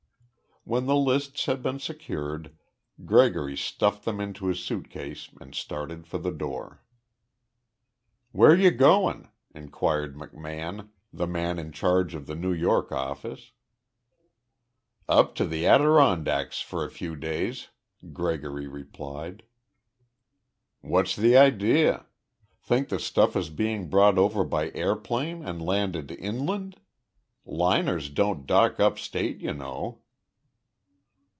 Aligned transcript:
When 0.63 0.85
the 0.85 0.95
lists 0.95 1.47
had 1.47 1.63
been 1.63 1.79
secured 1.79 2.55
Gregory 3.03 3.57
stuffed 3.57 4.05
them 4.05 4.19
into 4.21 4.45
his 4.45 4.59
suit 4.63 4.91
case 4.91 5.27
and 5.41 5.55
started 5.55 6.05
for 6.05 6.19
the 6.19 6.31
door. 6.31 6.83
"Where 8.31 8.55
you 8.55 8.69
going?" 8.69 9.29
inquired 9.55 10.15
McMahon, 10.15 10.89
the 11.11 11.25
man 11.25 11.57
in 11.57 11.71
charge 11.71 12.13
of 12.13 12.27
the 12.27 12.35
New 12.35 12.53
York 12.53 12.91
office. 12.91 13.53
"Up 15.09 15.33
to 15.33 15.47
the 15.47 15.65
Adirondacks 15.65 16.61
for 16.61 16.85
a 16.85 16.91
few 16.91 17.15
days," 17.15 17.69
Gregory 18.13 18.67
replied. 18.67 19.41
"What's 20.81 21.15
the 21.15 21.35
idea? 21.35 22.05
Think 22.61 22.89
the 22.89 22.99
stuff 22.99 23.35
is 23.35 23.49
being 23.49 23.89
brought 23.89 24.19
over 24.19 24.43
by 24.43 24.69
airplane 24.75 25.43
and 25.43 25.59
landed 25.59 26.11
inland? 26.11 26.79
Liners 27.47 28.11
don't 28.11 28.45
dock 28.45 28.79
upstate, 28.79 29.39
you 29.41 29.55
know." 29.55 29.97